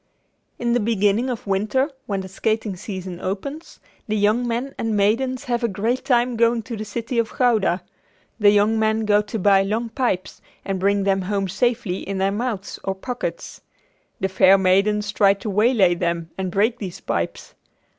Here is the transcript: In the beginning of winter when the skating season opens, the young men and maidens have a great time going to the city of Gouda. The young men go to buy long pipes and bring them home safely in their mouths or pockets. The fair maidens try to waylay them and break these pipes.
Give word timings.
In 0.57 0.73
the 0.73 0.79
beginning 0.79 1.29
of 1.29 1.45
winter 1.45 1.91
when 2.07 2.21
the 2.21 2.27
skating 2.27 2.75
season 2.75 3.19
opens, 3.21 3.79
the 4.07 4.15
young 4.17 4.47
men 4.47 4.73
and 4.79 4.97
maidens 4.97 5.43
have 5.43 5.63
a 5.63 5.67
great 5.67 6.03
time 6.05 6.37
going 6.37 6.63
to 6.63 6.75
the 6.75 6.85
city 6.85 7.19
of 7.19 7.37
Gouda. 7.37 7.83
The 8.39 8.49
young 8.49 8.79
men 8.79 9.05
go 9.05 9.21
to 9.21 9.37
buy 9.37 9.61
long 9.61 9.89
pipes 9.89 10.41
and 10.65 10.79
bring 10.79 11.03
them 11.03 11.21
home 11.21 11.47
safely 11.47 11.97
in 11.99 12.17
their 12.17 12.31
mouths 12.31 12.79
or 12.83 12.95
pockets. 12.95 13.61
The 14.19 14.27
fair 14.27 14.57
maidens 14.57 15.11
try 15.11 15.35
to 15.35 15.51
waylay 15.51 15.93
them 15.93 16.31
and 16.35 16.49
break 16.49 16.79
these 16.79 16.99
pipes. 16.99 17.53